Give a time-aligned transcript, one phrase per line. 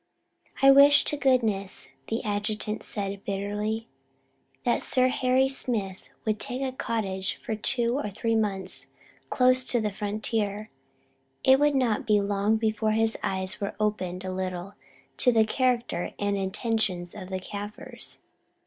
[0.63, 3.87] "I wish to goodness," the adjutant said, bitterly,
[4.63, 8.87] "that Sir Harry Smith would take a cottage for two or three months
[9.29, 10.71] close to the frontier;
[11.43, 14.73] it would not be long before his eyes were opened a little as
[15.17, 18.17] to the character and intentions of the Kaffirs."